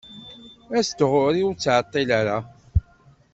as-d 0.77 0.99
ɣur-i, 1.11 1.41
ur 1.47 1.55
ttɛeṭṭil 1.55 2.09
ara. 2.19 2.37